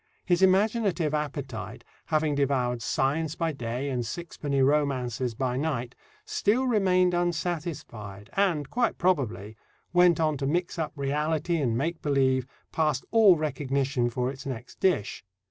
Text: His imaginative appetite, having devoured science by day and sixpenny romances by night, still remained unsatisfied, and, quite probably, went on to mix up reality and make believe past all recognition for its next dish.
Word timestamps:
His 0.25 0.41
imaginative 0.41 1.13
appetite, 1.13 1.83
having 2.07 2.33
devoured 2.33 2.81
science 2.81 3.35
by 3.35 3.51
day 3.51 3.87
and 3.91 4.03
sixpenny 4.03 4.63
romances 4.63 5.35
by 5.35 5.57
night, 5.57 5.93
still 6.25 6.65
remained 6.65 7.13
unsatisfied, 7.13 8.31
and, 8.33 8.67
quite 8.71 8.97
probably, 8.97 9.55
went 9.93 10.19
on 10.19 10.37
to 10.37 10.47
mix 10.47 10.79
up 10.79 10.91
reality 10.95 11.57
and 11.57 11.77
make 11.77 12.01
believe 12.01 12.47
past 12.71 13.05
all 13.11 13.35
recognition 13.37 14.09
for 14.09 14.31
its 14.31 14.43
next 14.47 14.79
dish. 14.79 15.23